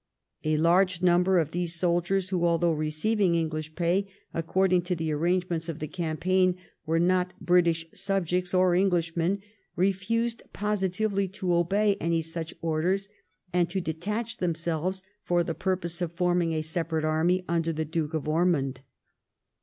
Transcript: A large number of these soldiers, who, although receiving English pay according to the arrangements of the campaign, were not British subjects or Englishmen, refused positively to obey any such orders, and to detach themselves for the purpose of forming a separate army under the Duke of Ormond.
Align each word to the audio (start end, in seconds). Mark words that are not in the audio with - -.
A 0.43 0.57
large 0.57 1.03
number 1.03 1.37
of 1.37 1.51
these 1.51 1.75
soldiers, 1.75 2.29
who, 2.29 2.43
although 2.43 2.71
receiving 2.71 3.35
English 3.35 3.75
pay 3.75 4.07
according 4.33 4.81
to 4.81 4.95
the 4.95 5.11
arrangements 5.11 5.69
of 5.69 5.77
the 5.77 5.87
campaign, 5.87 6.57
were 6.87 6.97
not 6.97 7.33
British 7.39 7.85
subjects 7.93 8.51
or 8.51 8.73
Englishmen, 8.73 9.43
refused 9.75 10.41
positively 10.53 11.27
to 11.27 11.53
obey 11.53 11.97
any 11.99 12.23
such 12.23 12.51
orders, 12.63 13.09
and 13.53 13.69
to 13.69 13.79
detach 13.79 14.37
themselves 14.37 15.03
for 15.23 15.43
the 15.43 15.53
purpose 15.53 16.01
of 16.01 16.11
forming 16.11 16.51
a 16.51 16.63
separate 16.63 17.05
army 17.05 17.45
under 17.47 17.71
the 17.71 17.85
Duke 17.85 18.15
of 18.15 18.27
Ormond. 18.27 18.81